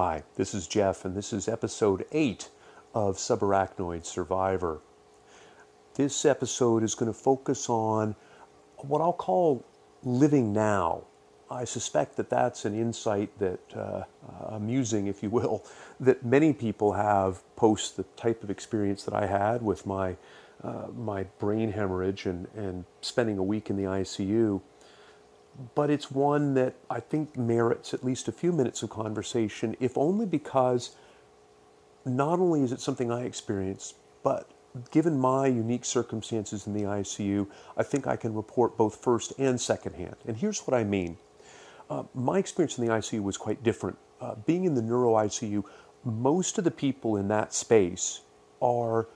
Hi, 0.00 0.22
this 0.36 0.54
is 0.54 0.68
Jeff, 0.68 1.04
and 1.04 1.16
this 1.16 1.32
is 1.32 1.48
episode 1.48 2.04
8 2.12 2.50
of 2.94 3.16
Subarachnoid 3.16 4.04
Survivor. 4.04 4.78
This 5.94 6.24
episode 6.24 6.84
is 6.84 6.94
going 6.94 7.12
to 7.12 7.18
focus 7.18 7.68
on 7.68 8.14
what 8.76 9.00
I'll 9.00 9.12
call 9.12 9.64
living 10.04 10.52
now. 10.52 11.02
I 11.50 11.64
suspect 11.64 12.16
that 12.18 12.30
that's 12.30 12.64
an 12.64 12.78
insight 12.78 13.36
that, 13.40 13.58
uh, 13.74 14.04
amusing, 14.50 15.08
if 15.08 15.20
you 15.20 15.30
will, 15.30 15.64
that 15.98 16.24
many 16.24 16.52
people 16.52 16.92
have 16.92 17.42
post 17.56 17.96
the 17.96 18.04
type 18.16 18.44
of 18.44 18.50
experience 18.50 19.02
that 19.02 19.14
I 19.14 19.26
had 19.26 19.62
with 19.62 19.84
my, 19.84 20.16
uh, 20.62 20.86
my 20.96 21.24
brain 21.40 21.72
hemorrhage 21.72 22.24
and, 22.24 22.46
and 22.54 22.84
spending 23.00 23.36
a 23.36 23.42
week 23.42 23.68
in 23.68 23.76
the 23.76 23.82
ICU 23.82 24.60
but 25.74 25.90
it's 25.90 26.10
one 26.10 26.54
that 26.54 26.74
I 26.88 27.00
think 27.00 27.36
merits 27.36 27.92
at 27.92 28.04
least 28.04 28.28
a 28.28 28.32
few 28.32 28.52
minutes 28.52 28.82
of 28.82 28.90
conversation, 28.90 29.76
if 29.80 29.98
only 29.98 30.26
because 30.26 30.96
not 32.04 32.38
only 32.38 32.62
is 32.62 32.72
it 32.72 32.80
something 32.80 33.10
I 33.10 33.24
experienced, 33.24 33.96
but 34.22 34.50
given 34.90 35.18
my 35.18 35.46
unique 35.46 35.84
circumstances 35.84 36.66
in 36.66 36.74
the 36.74 36.82
ICU, 36.82 37.46
I 37.76 37.82
think 37.82 38.06
I 38.06 38.16
can 38.16 38.34
report 38.34 38.76
both 38.76 38.96
first 39.02 39.32
and 39.38 39.60
secondhand. 39.60 40.16
And 40.26 40.36
here's 40.36 40.60
what 40.60 40.78
I 40.78 40.84
mean 40.84 41.16
uh, 41.90 42.02
my 42.14 42.38
experience 42.38 42.78
in 42.78 42.86
the 42.86 42.92
ICU 42.92 43.22
was 43.22 43.36
quite 43.36 43.62
different. 43.62 43.96
Uh, 44.20 44.34
being 44.46 44.64
in 44.64 44.74
the 44.74 44.82
neuro 44.82 45.14
ICU, 45.14 45.64
most 46.04 46.58
of 46.58 46.64
the 46.64 46.70
people 46.70 47.16
in 47.16 47.28
that 47.28 47.54
space 47.54 48.20
are 48.60 49.08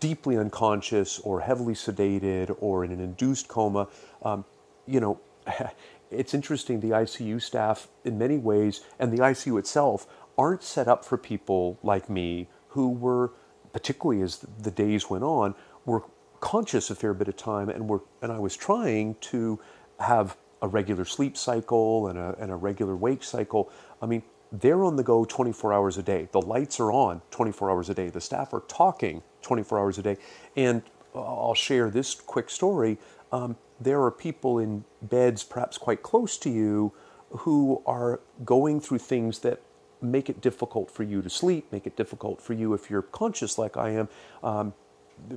deeply 0.00 0.38
unconscious 0.38 1.18
or 1.18 1.40
heavily 1.40 1.74
sedated 1.74 2.56
or 2.60 2.84
in 2.84 2.92
an 2.92 3.00
induced 3.00 3.48
coma. 3.48 3.88
Um, 4.22 4.44
you 4.86 5.00
know, 5.00 5.20
it's 6.10 6.34
interesting, 6.34 6.80
the 6.80 6.90
ICU 6.90 7.40
staff, 7.40 7.88
in 8.04 8.18
many 8.18 8.38
ways, 8.38 8.80
and 8.98 9.12
the 9.12 9.22
ICU 9.22 9.58
itself, 9.58 10.06
aren't 10.38 10.62
set 10.62 10.88
up 10.88 11.04
for 11.04 11.18
people 11.18 11.78
like 11.82 12.08
me 12.08 12.48
who 12.68 12.88
were, 12.88 13.32
particularly 13.72 14.22
as 14.22 14.38
the 14.38 14.70
days 14.70 15.10
went 15.10 15.24
on, 15.24 15.54
were 15.84 16.02
conscious 16.40 16.90
a 16.90 16.94
fair 16.94 17.14
bit 17.14 17.28
of 17.28 17.36
time 17.36 17.68
and 17.68 17.88
were, 17.88 18.02
and 18.20 18.32
I 18.32 18.38
was 18.38 18.56
trying 18.56 19.16
to 19.20 19.60
have 20.00 20.36
a 20.60 20.68
regular 20.68 21.04
sleep 21.04 21.36
cycle 21.36 22.08
and 22.08 22.18
a, 22.18 22.36
and 22.38 22.50
a 22.50 22.56
regular 22.56 22.96
wake 22.96 23.24
cycle. 23.24 23.70
I 24.00 24.06
mean, 24.06 24.22
they're 24.52 24.84
on 24.84 24.96
the 24.96 25.02
go 25.02 25.24
24 25.24 25.72
hours 25.72 25.98
a 25.98 26.02
day. 26.02 26.28
The 26.32 26.40
lights 26.40 26.78
are 26.78 26.92
on 26.92 27.22
24 27.30 27.70
hours 27.70 27.88
a 27.88 27.94
day. 27.94 28.10
The 28.10 28.20
staff 28.20 28.52
are 28.52 28.62
talking 28.68 29.22
24 29.42 29.78
hours 29.78 29.98
a 29.98 30.02
day. 30.02 30.18
And 30.56 30.82
I'll 31.14 31.54
share 31.54 31.90
this 31.90 32.14
quick 32.14 32.50
story. 32.50 32.98
Um, 33.32 33.56
there 33.80 34.02
are 34.02 34.10
people 34.10 34.58
in 34.58 34.84
beds 35.00 35.42
perhaps 35.42 35.78
quite 35.78 36.02
close 36.02 36.36
to 36.38 36.50
you 36.50 36.92
who 37.30 37.82
are 37.86 38.20
going 38.44 38.80
through 38.80 38.98
things 38.98 39.40
that 39.40 39.60
make 40.00 40.28
it 40.28 40.40
difficult 40.40 40.90
for 40.90 41.02
you 41.02 41.22
to 41.22 41.30
sleep, 41.30 41.70
make 41.72 41.86
it 41.86 41.96
difficult 41.96 42.40
for 42.40 42.52
you 42.52 42.74
if 42.74 42.90
you're 42.90 43.02
conscious 43.02 43.58
like 43.58 43.76
I 43.76 43.90
am. 43.90 44.08
Um, 44.42 44.74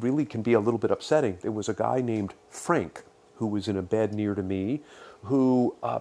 really 0.00 0.24
can 0.24 0.42
be 0.42 0.54
a 0.54 0.60
little 0.60 0.78
bit 0.78 0.90
upsetting. 0.90 1.38
There 1.42 1.52
was 1.52 1.68
a 1.68 1.74
guy 1.74 2.00
named 2.00 2.34
Frank 2.48 3.04
who 3.36 3.46
was 3.46 3.68
in 3.68 3.76
a 3.76 3.82
bed 3.82 4.14
near 4.14 4.34
to 4.34 4.42
me 4.42 4.82
who 5.24 5.76
uh, 5.82 6.00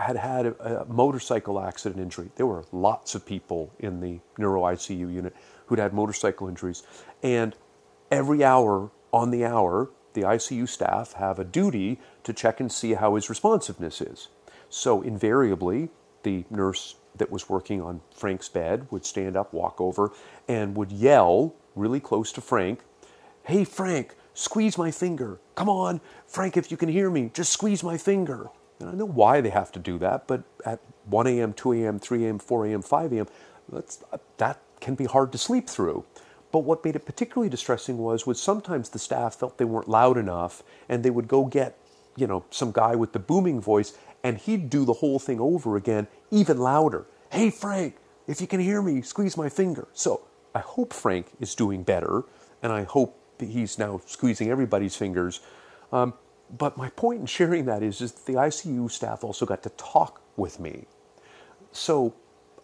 had 0.00 0.16
had 0.16 0.46
a, 0.46 0.82
a, 0.82 0.84
motorcycle 0.86 1.60
accident 1.60 2.00
injury. 2.00 2.30
There 2.36 2.46
were 2.46 2.64
lots 2.72 3.14
of 3.14 3.24
people 3.24 3.72
in 3.78 4.00
the 4.00 4.20
neuro 4.38 4.62
ICU 4.62 4.98
unit 4.98 5.34
who'd 5.66 5.78
had 5.78 5.92
motorcycle 5.92 6.48
injuries. 6.48 6.82
And 7.22 7.54
every 8.10 8.44
hour 8.44 8.90
on 9.12 9.30
the 9.30 9.44
hour, 9.44 9.90
the 10.14 10.22
ICU 10.22 10.68
staff 10.68 11.14
have 11.14 11.38
a 11.38 11.44
duty 11.44 11.98
to 12.24 12.32
check 12.32 12.60
and 12.60 12.70
see 12.70 12.94
how 12.94 13.14
his 13.14 13.28
responsiveness 13.28 14.00
is. 14.00 14.28
So 14.68 15.02
invariably, 15.02 15.90
the 16.22 16.44
nurse 16.50 16.96
that 17.16 17.30
was 17.30 17.48
working 17.48 17.80
on 17.82 18.00
Frank's 18.14 18.48
bed 18.48 18.86
would 18.90 19.04
stand 19.04 19.36
up, 19.36 19.52
walk 19.52 19.80
over, 19.80 20.12
and 20.48 20.76
would 20.76 20.92
yell 20.92 21.54
really 21.74 22.00
close 22.00 22.32
to 22.32 22.40
Frank, 22.40 22.80
Hey, 23.44 23.64
Frank, 23.64 24.14
squeeze 24.34 24.78
my 24.78 24.90
finger. 24.92 25.40
Come 25.56 25.68
on, 25.68 26.00
Frank, 26.26 26.56
if 26.56 26.70
you 26.70 26.76
can 26.76 26.88
hear 26.88 27.10
me, 27.10 27.30
just 27.34 27.52
squeeze 27.52 27.82
my 27.82 27.98
finger. 27.98 28.50
And 28.78 28.88
I 28.88 28.92
know 28.92 29.04
why 29.04 29.40
they 29.40 29.50
have 29.50 29.72
to 29.72 29.78
do 29.80 29.98
that, 29.98 30.28
but 30.28 30.44
at 30.64 30.80
1 31.06 31.26
a.m., 31.26 31.52
2 31.52 31.72
a.m., 31.72 31.98
3 31.98 32.24
a.m., 32.26 32.38
4 32.38 32.66
a.m., 32.66 32.82
5 32.82 33.12
a.m., 33.12 33.26
that 34.38 34.60
can 34.80 34.94
be 34.94 35.06
hard 35.06 35.32
to 35.32 35.38
sleep 35.38 35.68
through. 35.68 36.04
But 36.52 36.60
what 36.60 36.84
made 36.84 36.94
it 36.94 37.06
particularly 37.06 37.48
distressing 37.48 37.98
was, 37.98 38.26
was 38.26 38.40
sometimes 38.40 38.90
the 38.90 38.98
staff 38.98 39.34
felt 39.34 39.58
they 39.58 39.64
weren't 39.64 39.88
loud 39.88 40.18
enough, 40.18 40.62
and 40.88 41.02
they 41.02 41.10
would 41.10 41.26
go 41.26 41.46
get, 41.46 41.78
you 42.14 42.26
know, 42.26 42.44
some 42.50 42.72
guy 42.72 42.94
with 42.94 43.14
the 43.14 43.18
booming 43.18 43.60
voice, 43.60 43.96
and 44.22 44.36
he'd 44.38 44.68
do 44.68 44.84
the 44.84 44.92
whole 44.92 45.18
thing 45.18 45.40
over 45.40 45.76
again, 45.76 46.06
even 46.30 46.58
louder. 46.58 47.06
Hey, 47.30 47.50
Frank, 47.50 47.96
if 48.26 48.40
you 48.40 48.46
can 48.46 48.60
hear 48.60 48.82
me, 48.82 49.00
squeeze 49.00 49.36
my 49.36 49.48
finger. 49.48 49.88
So 49.94 50.20
I 50.54 50.60
hope 50.60 50.92
Frank 50.92 51.28
is 51.40 51.54
doing 51.54 51.82
better, 51.82 52.24
and 52.62 52.70
I 52.70 52.84
hope 52.84 53.18
he's 53.40 53.78
now 53.78 54.00
squeezing 54.06 54.50
everybody's 54.50 54.94
fingers. 54.94 55.40
Um, 55.90 56.12
but 56.56 56.76
my 56.76 56.90
point 56.90 57.20
in 57.20 57.26
sharing 57.26 57.64
that 57.64 57.82
is, 57.82 58.02
is 58.02 58.12
that 58.12 58.26
the 58.26 58.34
ICU 58.34 58.90
staff 58.90 59.24
also 59.24 59.46
got 59.46 59.62
to 59.62 59.70
talk 59.70 60.20
with 60.36 60.60
me. 60.60 60.86
So 61.72 62.14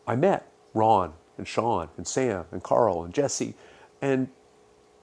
I 0.06 0.14
met 0.14 0.52
Ron 0.74 1.14
and 1.38 1.48
Sean 1.48 1.88
and 1.96 2.06
Sam 2.06 2.44
and 2.52 2.62
Carl 2.62 3.02
and 3.02 3.14
Jesse 3.14 3.54
and 4.00 4.28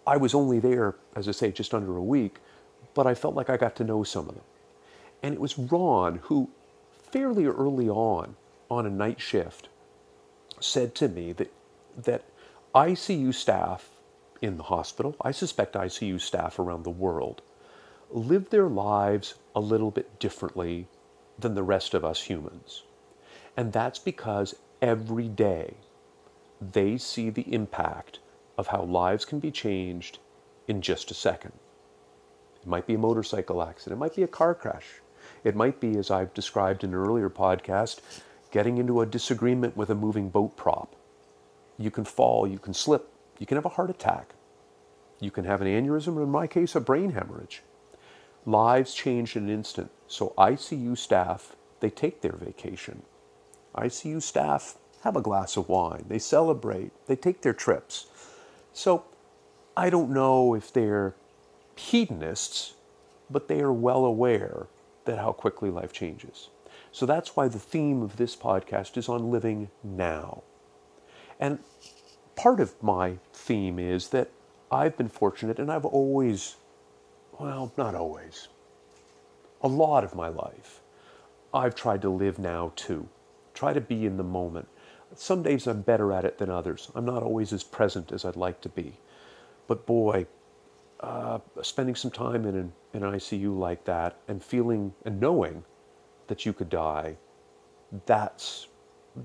I 0.07 0.17
was 0.17 0.33
only 0.33 0.59
there, 0.59 0.95
as 1.15 1.27
I 1.27 1.31
say, 1.31 1.51
just 1.51 1.73
under 1.73 1.97
a 1.97 2.03
week, 2.03 2.37
but 2.93 3.07
I 3.07 3.15
felt 3.15 3.35
like 3.35 3.49
I 3.49 3.57
got 3.57 3.75
to 3.77 3.83
know 3.83 4.03
some 4.03 4.29
of 4.29 4.35
them. 4.35 4.43
And 5.23 5.33
it 5.33 5.39
was 5.39 5.57
Ron 5.57 6.19
who, 6.23 6.49
fairly 7.11 7.45
early 7.45 7.89
on, 7.89 8.35
on 8.69 8.85
a 8.85 8.89
night 8.89 9.19
shift, 9.19 9.69
said 10.59 10.95
to 10.95 11.07
me 11.07 11.33
that, 11.33 11.51
that 11.97 12.23
ICU 12.73 13.33
staff 13.33 13.89
in 14.41 14.57
the 14.57 14.63
hospital, 14.63 15.15
I 15.21 15.31
suspect 15.31 15.73
ICU 15.73 16.21
staff 16.21 16.59
around 16.59 16.83
the 16.83 16.89
world, 16.89 17.41
live 18.11 18.49
their 18.49 18.69
lives 18.69 19.35
a 19.55 19.59
little 19.59 19.91
bit 19.91 20.19
differently 20.19 20.87
than 21.39 21.55
the 21.55 21.63
rest 21.63 21.93
of 21.93 22.05
us 22.05 22.23
humans. 22.23 22.83
And 23.57 23.73
that's 23.73 23.99
because 23.99 24.55
every 24.81 25.27
day 25.27 25.75
they 26.61 26.97
see 26.97 27.29
the 27.29 27.53
impact 27.53 28.19
of 28.57 28.67
how 28.67 28.83
lives 28.83 29.25
can 29.25 29.39
be 29.39 29.51
changed 29.51 30.19
in 30.67 30.81
just 30.81 31.11
a 31.11 31.13
second. 31.13 31.53
It 32.61 32.67
might 32.67 32.87
be 32.87 32.95
a 32.95 32.99
motorcycle 32.99 33.61
accident, 33.61 33.97
it 33.97 33.99
might 33.99 34.15
be 34.15 34.23
a 34.23 34.27
car 34.27 34.55
crash, 34.55 35.01
it 35.43 35.55
might 35.55 35.79
be, 35.79 35.97
as 35.97 36.09
I've 36.09 36.33
described 36.33 36.83
in 36.83 36.91
an 36.91 36.95
earlier 36.95 37.29
podcast, 37.29 37.99
getting 38.51 38.77
into 38.77 39.01
a 39.01 39.05
disagreement 39.05 39.75
with 39.75 39.89
a 39.89 39.95
moving 39.95 40.29
boat 40.29 40.55
prop. 40.55 40.95
You 41.77 41.91
can 41.91 42.05
fall, 42.05 42.47
you 42.47 42.57
can 42.57 42.73
slip, 42.73 43.09
you 43.37 43.45
can 43.45 43.57
have 43.57 43.65
a 43.65 43.69
heart 43.69 43.89
attack, 43.89 44.33
you 45.19 45.31
can 45.31 45.45
have 45.45 45.61
an 45.61 45.67
aneurysm, 45.67 46.15
or 46.15 46.23
in 46.23 46.29
my 46.29 46.47
case, 46.47 46.75
a 46.75 46.79
brain 46.79 47.11
hemorrhage. 47.11 47.61
Lives 48.45 48.93
change 48.93 49.35
in 49.35 49.43
an 49.45 49.49
instant. 49.49 49.91
So 50.07 50.33
ICU 50.37 50.97
staff, 50.97 51.55
they 51.79 51.89
take 51.89 52.21
their 52.21 52.35
vacation. 52.35 53.01
ICU 53.75 54.21
staff 54.21 54.77
have 55.01 55.15
a 55.15 55.21
glass 55.21 55.57
of 55.57 55.69
wine, 55.69 56.05
they 56.07 56.19
celebrate, 56.19 56.91
they 57.07 57.15
take 57.15 57.41
their 57.41 57.53
trips. 57.53 58.07
So 58.75 59.05
I 59.77 59.89
don't 59.89 60.09
know 60.09 60.53
if 60.53 60.71
they're 60.73 61.15
hedonists, 61.77 62.73
but 63.29 63.47
they 63.47 63.61
are 63.61 63.71
well 63.71 64.03
aware 64.03 64.67
that 65.05 65.17
how 65.17 65.31
quickly 65.31 65.69
life 65.69 65.93
changes. 65.93 66.49
So 66.91 67.05
that's 67.05 67.37
why 67.37 67.47
the 67.47 67.57
theme 67.57 68.01
of 68.01 68.17
this 68.17 68.35
podcast 68.35 68.97
is 68.97 69.07
on 69.07 69.31
living 69.31 69.69
now. 69.81 70.43
And 71.39 71.59
part 72.35 72.59
of 72.59 72.75
my 72.83 73.17
theme 73.31 73.79
is 73.79 74.09
that 74.09 74.29
I've 74.69 74.97
been 74.97 75.09
fortunate 75.09 75.57
and 75.57 75.71
I've 75.71 75.85
always, 75.85 76.57
well, 77.39 77.71
not 77.77 77.95
always, 77.95 78.49
a 79.61 79.69
lot 79.69 80.03
of 80.03 80.15
my 80.15 80.27
life, 80.27 80.81
I've 81.53 81.75
tried 81.75 82.01
to 82.01 82.09
live 82.09 82.39
now 82.39 82.73
too. 82.75 83.07
Try 83.53 83.71
to 83.71 83.79
be 83.79 84.05
in 84.05 84.17
the 84.17 84.23
moment. 84.23 84.67
Some 85.15 85.43
days 85.43 85.65
I'm 85.67 85.81
better 85.81 86.11
at 86.11 86.25
it 86.25 86.37
than 86.37 86.49
others. 86.49 86.91
I'm 86.93 87.05
not 87.05 87.23
always 87.23 87.53
as 87.53 87.63
present 87.63 88.11
as 88.11 88.25
I'd 88.25 88.35
like 88.35 88.61
to 88.61 88.69
be. 88.69 88.93
But 89.67 89.85
boy, 89.85 90.27
uh, 90.99 91.39
spending 91.61 91.95
some 91.95 92.11
time 92.11 92.45
in 92.45 92.55
an, 92.55 92.73
an 92.93 93.01
ICU 93.01 93.57
like 93.57 93.85
that 93.85 94.17
and 94.27 94.43
feeling 94.43 94.93
and 95.05 95.19
knowing 95.19 95.63
that 96.27 96.45
you 96.45 96.53
could 96.53 96.69
die, 96.69 97.15
that's, 98.05 98.67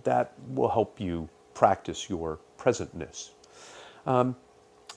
that 0.04 0.32
will 0.48 0.68
help 0.68 1.00
you 1.00 1.28
practice 1.54 2.08
your 2.08 2.38
presentness. 2.58 3.30
Um, 4.06 4.36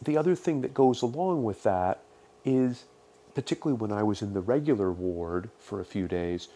the 0.04 0.18
other 0.18 0.36
thing 0.36 0.62
that 0.62 0.74
goes 0.74 1.02
along 1.02 1.44
with 1.44 1.64
that 1.64 2.02
is, 2.46 2.86
particularly 3.34 3.80
when 3.80 3.92
I 3.92 4.04
was 4.04 4.22
in 4.22 4.34
the 4.34 4.42
regular 4.42 4.92
ward 4.92 5.50
for 5.58 5.80
a 5.80 5.86
few 5.86 6.08
days, 6.08 6.50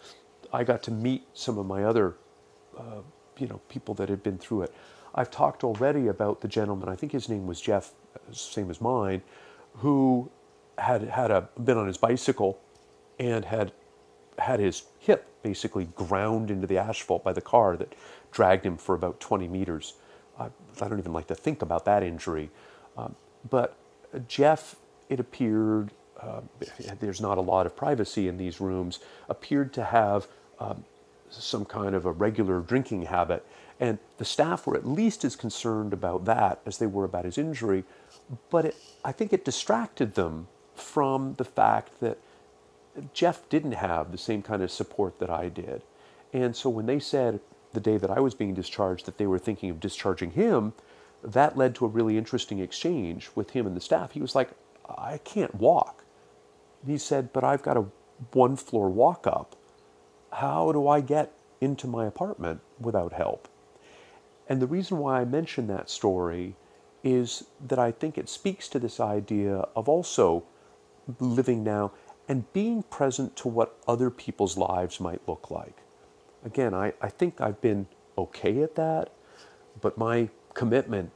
I 0.54 0.64
got 0.64 0.84
to 0.84 0.92
meet 0.92 1.28
some 1.34 1.58
of 1.58 1.66
my 1.66 1.84
other 1.84 2.16
uh, 2.78 3.02
you 3.40 3.48
know 3.48 3.60
people 3.70 3.94
that 3.96 4.10
had 4.10 4.24
been 4.24 4.38
through 4.38 4.64
it. 4.64 4.74
I've 5.16 5.32
talked 5.32 5.64
already 5.64 6.08
about 6.08 6.42
the 6.42 6.48
gentleman. 6.48 6.90
I 6.90 6.96
think 6.96 7.12
his 7.12 7.30
name 7.30 7.48
was 7.48 7.60
Jeff, 7.60 7.92
same 8.32 8.70
as 8.70 8.80
mine, 8.82 9.22
who 9.78 10.30
had 10.78 11.04
had 11.04 11.32
a 11.32 11.50
been 11.64 11.78
on 11.78 11.88
his 11.88 11.98
bicycle 11.98 12.60
and 13.20 13.46
had 13.46 13.72
had 14.38 14.60
his 14.60 14.84
hip 15.00 15.26
basically 15.42 15.86
ground 15.96 16.52
into 16.52 16.68
the 16.68 16.78
asphalt 16.78 17.24
by 17.24 17.34
the 17.34 17.42
car 17.42 17.76
that 17.78 17.94
dragged 18.32 18.66
him 18.66 18.78
for 18.78 18.96
about 18.96 19.20
20 19.20 19.48
meters. 19.48 19.94
I, 20.40 20.46
I 20.82 20.88
don't 20.88 21.00
even 21.00 21.14
like 21.14 21.28
to 21.28 21.36
think 21.36 21.62
about 21.62 21.86
that 21.86 22.04
injury. 22.04 22.50
Um, 22.98 23.16
but 23.50 23.76
Jeff, 24.28 24.76
it 25.10 25.20
appeared, 25.20 25.92
uh, 26.20 26.42
there's 27.00 27.22
not 27.22 27.38
a 27.38 27.42
lot 27.42 27.66
of 27.66 27.76
privacy 27.76 28.28
in 28.28 28.38
these 28.38 28.60
rooms, 28.62 29.00
appeared 29.30 29.74
to 29.74 29.84
have 29.84 30.28
um, 30.60 30.84
some 31.30 31.66
kind 31.66 31.96
of 31.96 32.06
a 32.06 32.12
regular 32.12 32.60
drinking 32.62 33.04
habit. 33.04 33.46
And 33.80 34.00
the 34.18 34.26
staff 34.26 34.66
were 34.66 34.76
at 34.76 34.88
least 34.88 35.24
as 35.24 35.36
concerned 35.36 35.94
about 35.94 36.26
that 36.26 36.62
as 36.66 36.78
they 36.78 36.88
were 36.88 37.06
about 37.06 37.26
his 37.26 37.38
injury. 37.38 37.84
But 38.50 38.66
it, 38.66 38.76
I 39.06 39.12
think 39.12 39.34
it 39.34 39.46
distracted 39.46 40.16
them 40.16 40.48
from 40.76 41.36
the 41.36 41.46
fact 41.46 42.00
that 42.00 42.18
Jeff 43.14 43.48
didn't 43.50 43.74
have 43.74 44.12
the 44.12 44.18
same 44.18 44.42
kind 44.42 44.64
of 44.64 44.72
support 44.72 45.20
that 45.20 45.30
I 45.30 45.50
did. 45.50 45.84
And 46.34 46.56
so 46.56 46.70
when 46.70 46.86
they 46.86 47.00
said 47.00 47.40
the 47.74 47.80
day 47.80 47.98
that 47.98 48.10
I 48.10 48.20
was 48.20 48.34
being 48.34 48.54
discharged 48.54 49.06
that 49.06 49.18
they 49.18 49.28
were 49.28 49.40
thinking 49.40 49.70
of 49.70 49.80
discharging 49.80 50.32
him, 50.32 50.74
that 51.24 51.58
led 51.58 51.76
to 51.76 51.86
a 51.86 51.90
really 51.90 52.18
interesting 52.18 52.60
exchange 52.60 53.30
with 53.36 53.52
him 53.52 53.68
and 53.68 53.76
the 53.76 53.82
staff. 53.82 54.12
He 54.12 54.22
was 54.22 54.36
like, 54.36 54.50
I 54.90 55.20
can't 55.20 55.54
walk. 55.56 56.06
He 56.86 56.98
said, 56.98 57.34
but 57.34 57.44
I've 57.44 57.64
got 57.64 57.78
a 57.78 57.86
one 58.34 58.56
floor 58.56 58.90
walk 58.90 59.28
up. 59.28 59.57
How 60.32 60.72
do 60.72 60.88
I 60.88 61.02
get 61.02 61.34
into 61.62 61.88
my 61.88 62.06
apartment 62.06 62.62
without 62.80 63.14
help? 63.14 63.48
And 64.48 64.62
the 64.62 64.68
reason 64.68 64.98
why 64.98 65.22
I 65.22 65.26
mention 65.26 65.68
that 65.68 65.90
story 65.90 66.56
is 67.04 67.46
that 67.66 67.80
I 67.80 67.92
think 67.92 68.18
it 68.18 68.30
speaks 68.30 68.68
to 68.70 68.80
this 68.80 69.00
idea 69.00 69.66
of 69.76 69.88
also 69.90 70.44
living 71.20 71.64
now 71.64 71.92
and 72.28 72.52
being 72.54 72.84
present 72.84 73.36
to 73.38 73.48
what 73.48 73.78
other 73.88 74.10
people's 74.10 74.58
lives 74.58 75.00
might 75.00 75.22
look 75.28 75.50
like. 75.50 75.78
Again, 76.46 76.74
I, 76.74 76.94
I 77.02 77.10
think 77.10 77.40
I've 77.40 77.62
been 77.62 77.88
okay 78.18 78.62
at 78.62 78.76
that, 78.76 79.12
but 79.80 79.98
my 79.98 80.30
commitment 80.54 81.12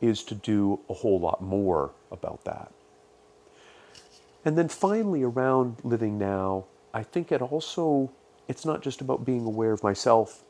is 0.00 0.22
to 0.24 0.34
do 0.34 0.80
a 0.88 0.94
whole 0.94 1.20
lot 1.20 1.42
more 1.42 1.92
about 2.10 2.44
that. 2.44 2.72
And 4.44 4.56
then 4.56 4.68
finally, 4.68 5.22
around 5.22 5.76
living 5.82 6.18
now, 6.18 6.66
I 6.94 7.02
think 7.02 7.32
it 7.32 7.42
also, 7.42 8.10
it's 8.48 8.64
not 8.64 8.82
just 8.82 9.00
about 9.00 9.24
being 9.24 9.44
aware 9.44 9.72
of 9.72 9.82
myself 9.82 10.44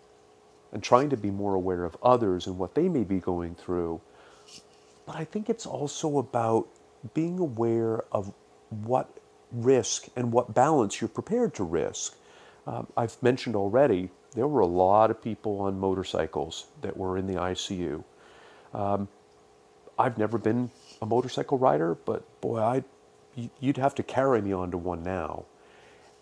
and 0.72 0.82
trying 0.82 1.10
to 1.10 1.16
be 1.16 1.30
more 1.30 1.54
aware 1.54 1.84
of 1.84 1.96
others 2.02 2.46
and 2.46 2.58
what 2.58 2.74
they 2.74 2.88
may 2.88 3.04
be 3.04 3.18
going 3.18 3.54
through, 3.54 4.00
but 5.06 5.16
I 5.16 5.24
think 5.24 5.48
it's 5.48 5.66
also 5.66 6.18
about 6.18 6.68
being 7.14 7.38
aware 7.38 8.04
of 8.12 8.32
what 8.70 9.08
risk 9.52 10.08
and 10.16 10.32
what 10.32 10.54
balance 10.54 11.00
you're 11.00 11.08
prepared 11.08 11.54
to 11.54 11.64
risk. 11.64 12.16
Um, 12.66 12.88
I've 12.96 13.22
mentioned 13.22 13.54
already, 13.54 14.10
there 14.34 14.48
were 14.48 14.60
a 14.60 14.66
lot 14.66 15.10
of 15.10 15.22
people 15.22 15.60
on 15.60 15.78
motorcycles 15.78 16.66
that 16.82 16.96
were 16.96 17.16
in 17.16 17.26
the 17.26 17.34
ICU. 17.34 18.02
Um, 18.74 19.08
I've 19.98 20.18
never 20.18 20.36
been 20.36 20.70
a 21.00 21.06
motorcycle 21.06 21.58
rider, 21.58 21.94
but 21.94 22.40
boy, 22.40 22.58
I 22.58 22.84
you'd 23.60 23.76
have 23.76 23.94
to 23.94 24.02
carry 24.02 24.42
me 24.42 24.52
onto 24.52 24.76
one 24.78 25.02
now. 25.02 25.44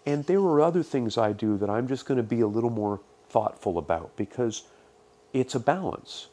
And 0.06 0.25
there 0.27 0.41
are 0.41 0.61
other 0.61 0.83
things 0.83 1.17
I 1.17 1.33
do 1.33 1.56
that 1.59 1.71
I'm 1.71 1.89
just 1.89 2.06
going 2.06 2.19
to 2.19 2.23
be 2.23 2.41
a 2.41 2.47
little 2.47 2.71
more 2.71 3.01
thoughtful 3.29 3.79
about 3.79 4.15
because 4.17 4.65
it's 5.33 5.55
a 5.55 5.61
balance. 5.61 6.29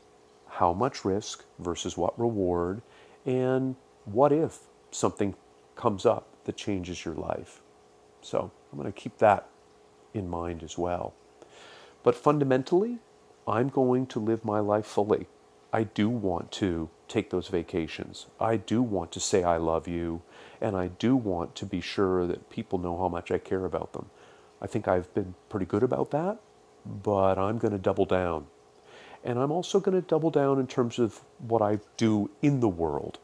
How 0.48 0.74
much 0.74 1.06
risk 1.06 1.46
versus 1.60 1.96
what 1.96 2.20
reward, 2.20 2.82
and 3.26 3.76
what 4.06 4.32
if 4.34 4.60
something 4.92 5.36
comes 5.76 6.06
up 6.06 6.28
that 6.44 6.58
changes 6.58 7.06
your 7.06 7.16
life? 7.16 7.62
So 8.22 8.52
I'm 8.72 8.78
going 8.78 8.92
to 8.92 9.00
keep 9.00 9.18
that 9.20 9.48
in 10.14 10.30
mind 10.30 10.62
as 10.62 10.78
well. 10.78 11.14
But 12.04 12.16
fundamentally, 12.16 13.00
I'm 13.48 13.70
going 13.70 14.06
to 14.08 14.20
live 14.20 14.44
my 14.44 14.60
life 14.60 14.86
fully. 14.86 15.28
I 15.72 15.84
do 15.84 16.10
want 16.10 16.52
to 16.54 16.90
take 17.12 17.30
those 17.32 17.50
vacations. 17.50 18.28
I 18.40 18.58
do 18.58 18.82
want 18.82 19.12
to 19.14 19.20
say 19.20 19.44
I 19.44 19.58
love 19.58 19.88
you, 19.88 20.22
and 20.62 20.76
I 20.76 20.88
do 20.88 21.16
want 21.16 21.56
to 21.56 21.66
be 21.66 21.82
sure 21.82 22.28
that 22.28 22.50
people 22.50 22.80
know 22.80 22.98
how 22.98 23.10
much 23.10 23.32
I 23.32 23.38
care 23.38 23.66
about 23.66 23.94
them. 23.94 24.08
I 24.62 24.68
think 24.68 24.88
I've 24.88 25.14
been 25.14 25.36
pretty 25.50 25.66
good 25.66 25.84
about 25.84 26.12
that, 26.12 26.40
but 26.86 27.38
I'm 27.38 27.58
going 27.60 27.74
to 27.74 27.80
double 27.80 28.06
down. 28.06 28.48
And 29.24 29.40
I'm 29.40 29.52
also 29.52 29.80
going 29.80 30.02
to 30.02 30.08
double 30.08 30.32
down 30.32 30.60
in 30.60 30.68
terms 30.68 31.00
of 31.00 31.22
what 31.40 31.62
I 31.62 31.80
do 31.98 32.32
in 32.42 32.60
the 32.60 32.70
world. 32.70 33.20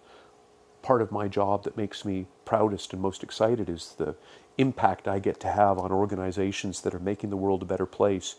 Part 0.83 1.01
of 1.01 1.11
my 1.11 1.27
job 1.27 1.63
that 1.63 1.77
makes 1.77 2.05
me 2.05 2.27
proudest 2.45 2.93
and 2.93 3.01
most 3.01 3.23
excited 3.23 3.69
is 3.69 3.95
the 3.97 4.15
impact 4.57 5.07
I 5.07 5.19
get 5.19 5.39
to 5.41 5.47
have 5.49 5.79
on 5.79 5.91
organizations 5.91 6.81
that 6.81 6.93
are 6.95 6.99
making 6.99 7.29
the 7.31 7.37
world 7.37 7.63
a 7.63 7.65
better 7.65 7.85
place 7.87 8.35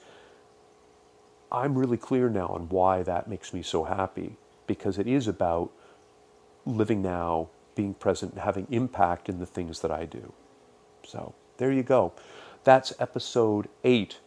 I'm 1.51 1.79
really 1.79 1.97
clear 1.97 2.29
now 2.29 2.49
on 2.49 2.69
why 2.69 3.03
that 3.05 3.29
makes 3.29 3.55
me 3.55 3.63
so 3.63 3.85
happy 3.85 4.37
because 4.69 5.01
it 5.01 5.09
is 5.09 5.27
about 5.27 5.73
living 6.65 7.03
now, 7.03 7.49
being 7.75 7.95
present, 7.95 8.35
and 8.35 8.43
having 8.43 8.69
impact 8.71 9.29
in 9.29 9.41
the 9.41 9.47
things 9.47 9.81
that 9.81 9.91
I 9.91 10.05
do. 10.05 10.33
So 11.05 11.35
there 11.57 11.73
you 11.73 11.83
go. 11.83 12.13
That's 12.63 12.93
episode 13.01 13.69
eight 13.83 14.21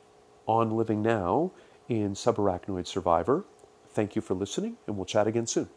on 0.48 0.76
living 0.76 1.02
now 1.02 1.52
in 1.88 2.14
Subarachnoid 2.14 2.88
Survivor. 2.88 3.46
Thank 3.90 4.16
you 4.18 4.22
for 4.22 4.34
listening, 4.34 4.78
and 4.88 4.98
we'll 4.98 5.06
chat 5.06 5.28
again 5.28 5.48
soon. 5.48 5.70